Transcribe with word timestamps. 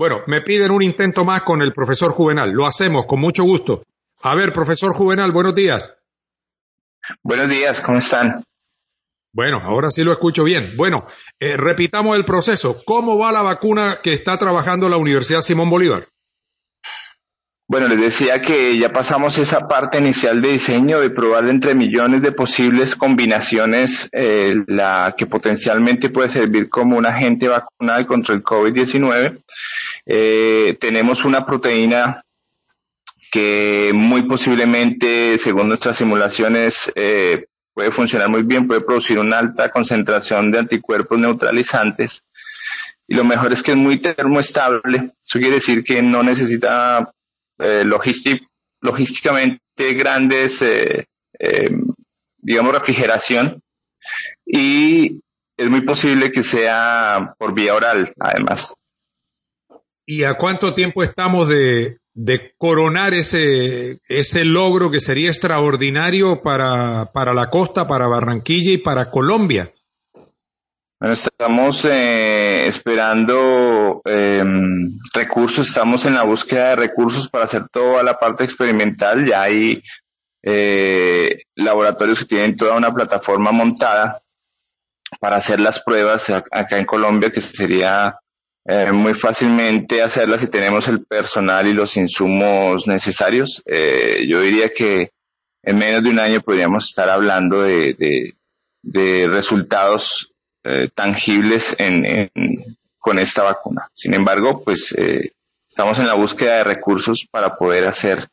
Bueno, 0.00 0.22
me 0.26 0.40
piden 0.40 0.70
un 0.70 0.80
intento 0.80 1.26
más 1.26 1.42
con 1.42 1.60
el 1.60 1.74
profesor 1.74 2.12
Juvenal. 2.12 2.52
Lo 2.52 2.66
hacemos 2.66 3.04
con 3.04 3.20
mucho 3.20 3.44
gusto. 3.44 3.82
A 4.22 4.34
ver, 4.34 4.50
profesor 4.50 4.94
Juvenal, 4.94 5.30
buenos 5.30 5.54
días. 5.54 5.94
Buenos 7.22 7.50
días, 7.50 7.82
¿cómo 7.82 7.98
están? 7.98 8.42
Bueno, 9.34 9.60
ahora 9.62 9.90
sí 9.90 10.02
lo 10.02 10.12
escucho 10.12 10.42
bien. 10.42 10.72
Bueno, 10.74 11.06
eh, 11.38 11.54
repitamos 11.58 12.16
el 12.16 12.24
proceso. 12.24 12.78
¿Cómo 12.86 13.18
va 13.18 13.30
la 13.30 13.42
vacuna 13.42 13.98
que 14.02 14.14
está 14.14 14.38
trabajando 14.38 14.88
la 14.88 14.96
Universidad 14.96 15.42
Simón 15.42 15.68
Bolívar? 15.68 16.06
Bueno, 17.70 17.86
les 17.86 18.00
decía 18.00 18.40
que 18.40 18.76
ya 18.78 18.88
pasamos 18.88 19.38
esa 19.38 19.68
parte 19.68 19.98
inicial 19.98 20.42
de 20.42 20.52
diseño, 20.52 20.98
de 20.98 21.10
probar 21.10 21.46
entre 21.46 21.72
millones 21.74 22.20
de 22.20 22.32
posibles 22.32 22.96
combinaciones 22.96 24.08
eh, 24.10 24.54
la 24.66 25.14
que 25.16 25.26
potencialmente 25.26 26.08
puede 26.08 26.30
servir 26.30 26.68
como 26.68 26.96
un 26.96 27.06
agente 27.06 27.46
vacunal 27.46 28.06
contra 28.06 28.34
el 28.34 28.42
COVID-19. 28.42 29.38
Eh, 30.06 30.76
tenemos 30.80 31.24
una 31.24 31.44
proteína 31.44 32.22
que 33.30 33.92
muy 33.94 34.22
posiblemente, 34.22 35.38
según 35.38 35.68
nuestras 35.68 35.96
simulaciones, 35.96 36.90
eh, 36.94 37.46
puede 37.72 37.92
funcionar 37.92 38.28
muy 38.28 38.42
bien, 38.42 38.66
puede 38.66 38.80
producir 38.80 39.18
una 39.18 39.38
alta 39.38 39.70
concentración 39.70 40.50
de 40.50 40.58
anticuerpos 40.58 41.18
neutralizantes. 41.18 42.24
Y 43.06 43.14
lo 43.14 43.24
mejor 43.24 43.52
es 43.52 43.62
que 43.62 43.72
es 43.72 43.76
muy 43.76 44.00
termoestable. 44.00 45.12
Eso 45.20 45.38
quiere 45.38 45.56
decir 45.56 45.84
que 45.84 46.02
no 46.02 46.22
necesita 46.22 47.10
eh, 47.58 47.84
logísticamente 47.84 49.94
grandes, 49.94 50.60
eh, 50.62 51.06
digamos, 52.38 52.74
refrigeración. 52.74 53.60
Y 54.44 55.20
es 55.56 55.68
muy 55.68 55.82
posible 55.82 56.32
que 56.32 56.42
sea 56.42 57.34
por 57.38 57.54
vía 57.54 57.74
oral, 57.74 58.08
además. 58.18 58.74
¿Y 60.12 60.24
a 60.24 60.34
cuánto 60.34 60.74
tiempo 60.74 61.04
estamos 61.04 61.48
de, 61.48 62.00
coronar 62.58 63.14
ese, 63.14 63.98
ese 64.08 64.44
logro 64.44 64.90
que 64.90 64.98
sería 64.98 65.28
extraordinario 65.28 66.40
para, 66.42 67.04
para 67.12 67.32
la 67.32 67.46
costa, 67.46 67.86
para 67.86 68.08
Barranquilla 68.08 68.72
y 68.72 68.78
para 68.78 69.08
Colombia? 69.08 69.70
Bueno, 70.98 71.12
estamos 71.12 71.84
eh, 71.84 72.66
esperando 72.66 74.02
eh, 74.04 74.42
recursos, 75.14 75.68
estamos 75.68 76.04
en 76.06 76.14
la 76.14 76.24
búsqueda 76.24 76.70
de 76.70 76.76
recursos 76.76 77.28
para 77.28 77.44
hacer 77.44 77.68
toda 77.68 78.02
la 78.02 78.18
parte 78.18 78.42
experimental. 78.42 79.24
Ya 79.24 79.42
hay 79.42 79.80
eh, 80.42 81.42
laboratorios 81.54 82.18
que 82.18 82.34
tienen 82.34 82.56
toda 82.56 82.76
una 82.76 82.92
plataforma 82.92 83.52
montada 83.52 84.20
para 85.20 85.36
hacer 85.36 85.60
las 85.60 85.80
pruebas 85.84 86.28
acá 86.30 86.78
en 86.78 86.84
Colombia, 86.84 87.30
que 87.30 87.40
sería 87.40 88.16
eh, 88.66 88.92
muy 88.92 89.14
fácilmente 89.14 90.02
hacerla 90.02 90.36
si 90.36 90.46
tenemos 90.48 90.86
el 90.88 91.04
personal 91.04 91.66
y 91.66 91.72
los 91.72 91.96
insumos 91.96 92.86
necesarios. 92.86 93.62
Eh, 93.66 94.26
yo 94.28 94.40
diría 94.40 94.70
que 94.70 95.10
en 95.62 95.78
menos 95.78 96.02
de 96.02 96.10
un 96.10 96.18
año 96.18 96.40
podríamos 96.40 96.88
estar 96.88 97.08
hablando 97.08 97.62
de, 97.62 98.34
de, 98.82 99.28
resultados 99.28 100.32
eh, 100.64 100.88
tangibles 100.94 101.74
en, 101.78 102.30
con 102.98 103.18
esta 103.18 103.42
vacuna. 103.42 103.88
Sin 103.92 104.14
embargo, 104.14 104.62
pues 104.62 104.94
estamos 105.68 105.98
en 105.98 106.06
la 106.06 106.14
búsqueda 106.14 106.58
de 106.58 106.64
recursos 106.64 107.26
para 107.30 107.56
poder 107.56 107.86
hacer 107.86 108.28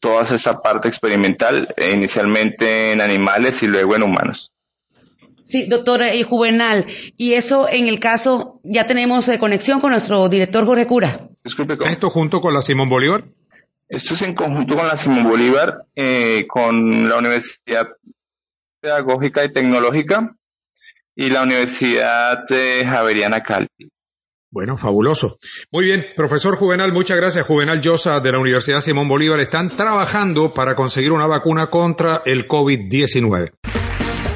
toda 0.00 0.22
esta 0.22 0.58
parte 0.58 0.88
experimental, 0.88 1.74
inicialmente 1.76 2.92
en 2.92 3.00
animales 3.00 3.62
y 3.62 3.66
luego 3.66 3.96
en 3.96 4.02
humanos. 4.02 4.52
Sí, 5.46 5.66
doctor 5.68 6.02
eh, 6.02 6.24
Juvenal. 6.24 6.86
Y 7.16 7.34
eso 7.34 7.68
en 7.70 7.86
el 7.86 8.00
caso, 8.00 8.60
ya 8.64 8.84
tenemos 8.84 9.28
eh, 9.28 9.38
conexión 9.38 9.80
con 9.80 9.92
nuestro 9.92 10.28
director 10.28 10.66
Jorge 10.66 10.88
Cura. 10.88 11.20
Disculpe, 11.44 11.78
¿esto 11.88 12.10
junto 12.10 12.40
con 12.40 12.52
la 12.52 12.60
Simón 12.60 12.88
Bolívar? 12.88 13.24
Esto 13.88 14.14
es 14.14 14.22
en 14.22 14.34
conjunto 14.34 14.74
con 14.74 14.88
la 14.88 14.96
Simón 14.96 15.28
Bolívar, 15.28 15.84
eh, 15.94 16.46
con 16.48 17.08
la 17.08 17.18
Universidad 17.18 17.86
Pedagógica 18.80 19.44
y 19.44 19.52
Tecnológica 19.52 20.34
y 21.14 21.30
la 21.30 21.44
Universidad 21.44 22.44
Javeriana 22.48 23.40
Cali. 23.44 23.68
Bueno, 24.50 24.76
fabuloso. 24.76 25.38
Muy 25.70 25.84
bien, 25.84 26.06
profesor 26.16 26.56
Juvenal, 26.56 26.92
muchas 26.92 27.18
gracias. 27.18 27.46
Juvenal 27.46 27.80
Llosa 27.80 28.18
de 28.18 28.32
la 28.32 28.40
Universidad 28.40 28.80
Simón 28.80 29.08
Bolívar 29.08 29.38
están 29.38 29.68
trabajando 29.68 30.52
para 30.52 30.74
conseguir 30.74 31.12
una 31.12 31.28
vacuna 31.28 31.68
contra 31.68 32.22
el 32.24 32.48
COVID-19. 32.48 33.52